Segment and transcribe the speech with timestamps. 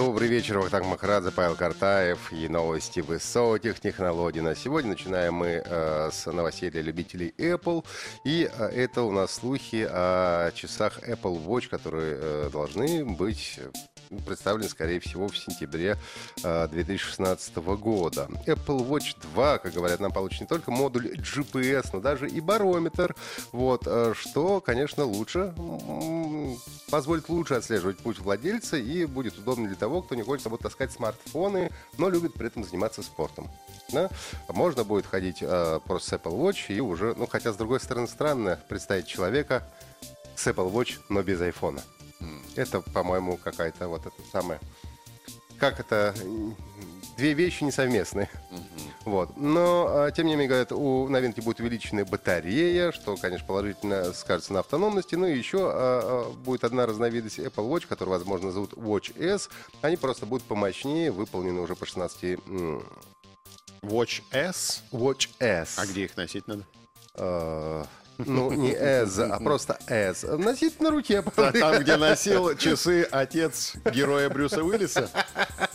[0.00, 4.40] Добрый вечер, Вахтанг Махарадзе, Павел Картаев и новости высоких технологий.
[4.40, 7.84] На сегодня начинаем мы э, с новостей для любителей Apple.
[8.24, 13.60] И э, это у нас слухи о часах Apple Watch, которые э, должны быть
[14.26, 15.96] представлены, скорее всего, в сентябре
[16.42, 18.28] э, 2016 года.
[18.46, 23.14] Apple Watch 2, как говорят, нам получит не только модуль GPS, но даже и барометр,
[23.52, 25.54] вот, э, что, конечно, лучше,
[26.90, 30.58] позволит лучше отслеживать путь владельца и будет удобно для того, кто не хочет с собой
[30.58, 33.48] таскать смартфоны, но любит при этом заниматься спортом.
[33.92, 34.10] Да?
[34.48, 38.08] Можно будет ходить э, просто с Apple Watch и уже, ну, хотя, с другой стороны,
[38.08, 39.66] странно представить человека
[40.34, 41.80] с Apple Watch, но без айфона.
[42.60, 44.60] Это, по-моему, какая-то вот это самое...
[45.58, 46.14] Как это?
[47.16, 48.28] Две вещи несовместные.
[49.06, 49.36] Вот.
[49.36, 54.52] Но, а, тем не менее, говорят, у новинки будет увеличенная батарея, что, конечно, положительно скажется
[54.52, 55.14] на автономности.
[55.14, 59.48] Ну и еще а, а, будет одна разновидность Apple Watch, которую, возможно, зовут Watch S.
[59.80, 62.38] Они просто будут помощнее, выполнены уже по 16...
[62.46, 62.84] м,
[63.82, 64.82] Watch S.
[64.92, 65.78] Watch S.
[65.78, 66.66] А где их носить надо?
[68.26, 70.22] Ну, не S, а просто S.
[70.24, 71.22] Носить на руке.
[71.36, 75.08] А Там, где носил часы отец героя Брюса Уиллиса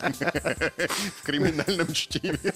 [0.00, 2.54] в криминальном чтиве.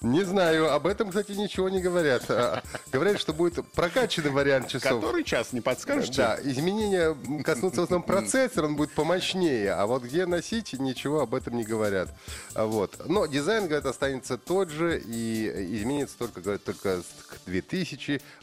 [0.00, 2.24] Не знаю, об этом, кстати, ничего не говорят.
[2.28, 2.62] А,
[2.92, 5.00] Говорят, что будет прокачанный вариант часов.
[5.00, 6.16] Который час, не подскажете?
[6.16, 11.34] Да, изменения коснутся в основном процессора, он будет помощнее, а вот где носить, ничего об
[11.34, 12.10] этом не говорят.
[12.54, 13.00] А Вот.
[13.06, 17.38] Но дизайн, говорят, останется тот же и изменится только, говорят, только к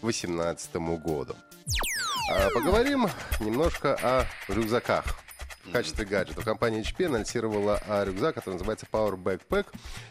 [0.01, 1.35] 2018 году.
[2.31, 3.07] А, Поговорим
[3.39, 5.05] немножко о рюкзаках.
[5.63, 9.67] В качестве гаджета компания HP анонсировала а, рюкзак, который называется Power Backpack.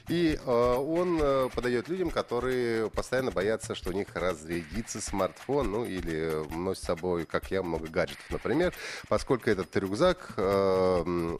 [0.09, 5.85] И э, он э, подойдет людям, которые постоянно боятся, что у них разрядится смартфон, ну
[5.85, 8.73] или носит с собой, как я, много гаджетов, например.
[9.09, 11.37] Поскольку этот рюкзак э,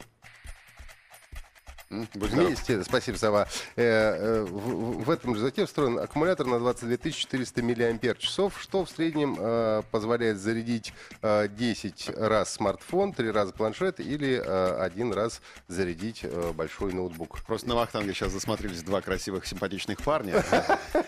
[2.13, 2.31] будь.
[2.31, 3.47] Вместе, спасибо, Сова.
[3.75, 9.35] Э, э, в, в этом рюкзаке встроен аккумулятор на 22 400 мАч, что в среднем
[9.39, 16.21] э, позволяет зарядить э, 10 раз смартфон, 3 раза планшет или э, один раз зарядить
[16.23, 17.43] э, большой ноутбук.
[17.45, 20.43] Просто на Вахтанге сейчас засмотрелись два красивых, симпатичных парня.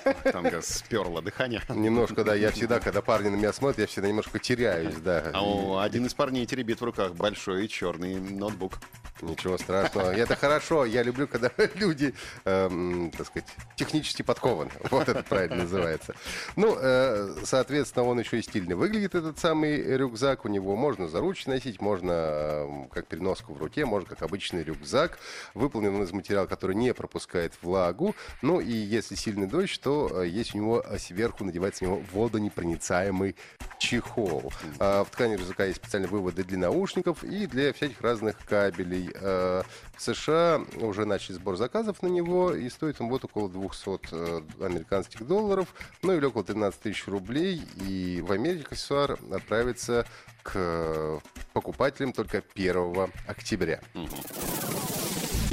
[0.06, 1.62] Вахтанга сперло дыхание.
[1.70, 5.32] Немножко, да, я всегда, когда парни на меня смотрят, я всегда немножко теряюсь, да.
[5.34, 8.74] А один из парней теребит в руках большой черный ноутбук.
[9.22, 10.12] Ничего страшного.
[10.12, 10.86] Это хорошо.
[10.86, 12.14] Я люблю, когда люди,
[12.46, 14.72] эм, так сказать, технически подкованы.
[14.92, 16.14] Вот это правильно называется.
[16.56, 20.46] Ну, э, соответственно, он еще и стильно выглядит, этот самый рюкзак.
[20.46, 24.64] У него можно за ручки носить, можно эм, как переноску в руке, можно как обычный
[24.64, 25.18] рюкзак.
[25.54, 28.16] Выполнен он из материала, который не пропускает влагу.
[28.42, 32.04] Ну, и если сильный дождь, то э, есть у него э, сверху надевается на него
[32.12, 33.36] водонепроницаемый
[33.80, 34.52] чехол.
[34.80, 39.03] А, В ткани рюкзака есть специальные выводы для наушников и для всяких разных кабелей.
[39.16, 39.64] А,
[39.96, 44.42] В США уже начали сбор заказов на него, и стоит он вот около 200 э,
[44.62, 47.62] американских долларов, ну или около 13 тысяч рублей.
[47.88, 50.06] И в Америке аксессуар отправится
[50.42, 51.20] к э,
[51.54, 53.82] покупателям только 1 октября.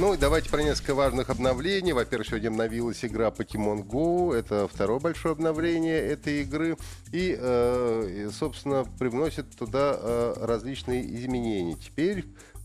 [0.00, 1.92] Ну и давайте про несколько важных обновлений.
[1.92, 4.34] Во-первых, сегодня обновилась игра Pokemon Go.
[4.34, 6.78] Это второе большое обновление этой игры.
[7.12, 11.74] И, э, собственно, привносит туда э, различные изменения.
[11.74, 12.59] Теперь э,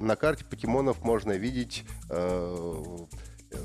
[0.00, 2.84] на карте покемонов можно видеть э,
[3.50, 3.56] э,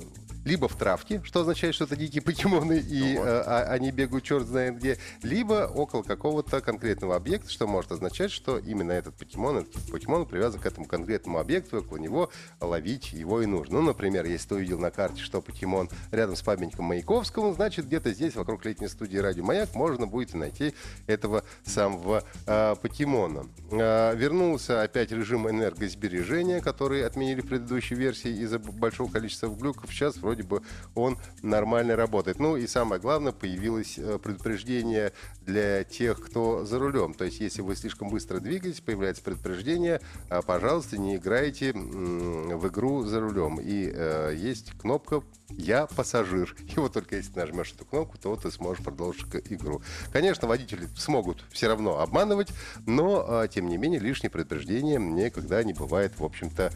[0.46, 3.28] либо в травке, что означает, что это дикие покемоны, и Вот.
[3.28, 8.32] э, а- они бегают черт знает где, либо около какого-то конкретного объекта, что может означать,
[8.32, 12.30] что именно этот покемон, этот покемон привязан к этому конкретному объекту, около него
[12.60, 13.80] ловить его и нужно.
[13.80, 18.12] Ну, например, если ты увидел на карте, что покемон рядом с памятником Маяковского, значит, где-то
[18.14, 20.74] здесь, вокруг летней студии «Радио Маяк», можно будет и найти
[21.08, 23.46] этого самого э, покемона.
[23.72, 29.92] Э, вернулся опять режим энергосбережения, который отменили в предыдущей версии из-за большого количества глюков.
[29.92, 30.62] Сейчас вроде бы
[30.96, 32.40] он нормально работает.
[32.40, 37.14] Ну и самое главное, появилось э, предупреждение для тех, кто за рулем.
[37.14, 43.04] То есть, если вы слишком быстро двигаетесь, появляется предупреждение, а, пожалуйста, не играйте в игру
[43.04, 43.60] за рулем.
[43.60, 46.56] И э, есть кнопка «Я пассажир».
[46.76, 49.82] И вот только если нажмешь эту кнопку, то ты сможешь продолжить игру.
[50.12, 52.50] Конечно, водители смогут все равно обманывать,
[52.86, 56.72] но, а, тем не менее, лишнее предупреждение никогда не бывает, в общем-то,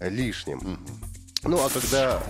[0.00, 0.78] лишним.
[1.44, 2.22] Ну, а когда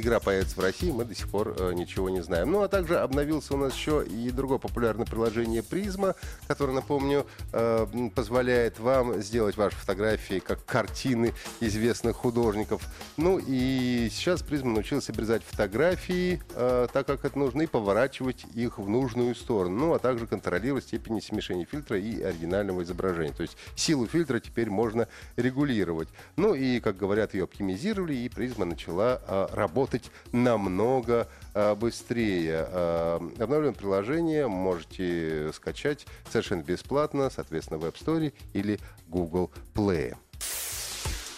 [0.00, 2.50] игра появится в России, мы до сих пор э, ничего не знаем.
[2.50, 6.14] Ну, а также обновился у нас еще и другое популярное приложение Призма,
[6.46, 12.82] которое, напомню, э, позволяет вам сделать ваши фотографии как картины известных художников.
[13.16, 18.78] Ну, и сейчас Призма научился обрезать фотографии э, так, как это нужно, и поворачивать их
[18.78, 19.76] в нужную сторону.
[19.78, 23.32] Ну, а также контролировать степень смешения фильтра и оригинального изображения.
[23.32, 26.08] То есть силу фильтра теперь можно регулировать.
[26.36, 32.66] Ну, и, как говорят, ее оптимизировали, и Призма начала э, работать работать намного а, быстрее.
[32.68, 40.16] А, обновленное приложение можете скачать совершенно бесплатно, соответственно, в App Store или Google Play.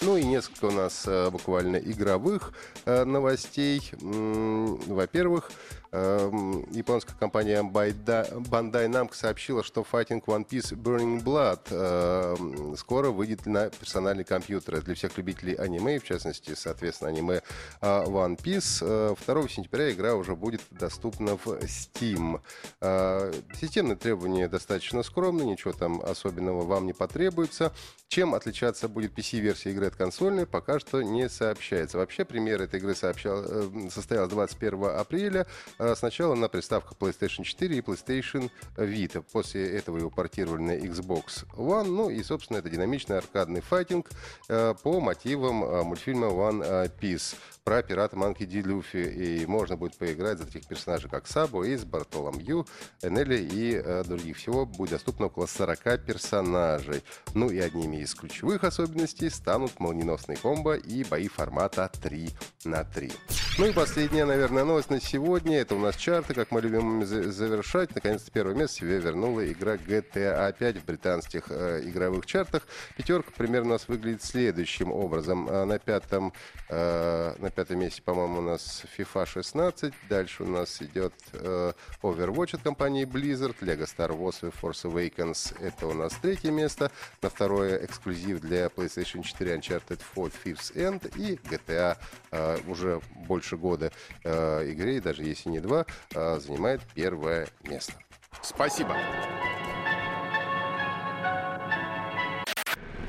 [0.00, 2.55] Ну и несколько у нас а, буквально игровых
[2.87, 3.91] новостей.
[4.00, 5.50] Во-первых,
[5.93, 13.70] японская компания Bandai Namco сообщила, что Fighting One Piece Burning Blood эм, скоро выйдет на
[13.70, 14.82] персональный компьютер.
[14.82, 17.43] Для всех любителей аниме, в частности, соответственно, аниме
[17.81, 18.81] э, One Piece.
[18.81, 22.40] 2 э, сентября игра уже будет доступна в Steam.
[22.81, 27.73] Э, системные требования достаточно скромные, ничего там особенного вам не потребуется.
[28.08, 31.99] Чем отличаться будет PC-версия игры от консольной, пока что не сообщается.
[31.99, 33.44] Вообще, премьера этой игры сообщал,
[33.90, 35.46] состоялась 21 апреля.
[35.79, 39.25] А сначала на приставках PlayStation 4 и PlayStation Vita.
[39.33, 41.85] После этого его портировали на Xbox One.
[41.85, 44.11] Ну и, собственно, это динамичный аркадный файтинг
[44.49, 48.97] э, по мотивам э, мультфильма One Piece про пирата Манки Ди Люфи.
[48.97, 52.67] И можно будет поиграть за таких персонажей, как Сабо, Эйс, Бартоломью,
[53.03, 54.39] Энели и других.
[54.39, 57.05] Всего будет доступно около 40 персонажей.
[57.35, 62.31] Ну и одними из ключевых особенностей станут молниеносные комбо и бои формата 3
[62.65, 63.13] на 3.
[63.59, 65.59] Ну и последняя, наверное, новость на сегодня.
[65.59, 67.93] Это у нас чарты, как мы любим завершать.
[67.93, 72.69] Наконец-то первое место себе вернула игра GTA 5 в британских э, игровых чартах.
[72.97, 75.49] Пятерка примерно у нас выглядит следующим образом.
[75.51, 76.33] А на пятом,
[76.69, 79.93] э, на пятом месте, по-моему, у нас FIFA 16.
[80.09, 85.57] Дальше у нас идет э, Overwatch от компании Blizzard, Lego Star Wars и Force Awakens.
[85.61, 86.93] Это у нас третье место.
[87.23, 91.97] На второе эксклюзив для PlayStation 4 Uncharted 4 Fifth End и GTA
[92.31, 93.93] э, уже больше года
[94.25, 97.95] э, игре, даже если не два, э, занимает первое место.
[98.43, 98.97] Спасибо.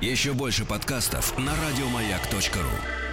[0.02, 3.09] Еще больше подкастов на радиомаяк.ру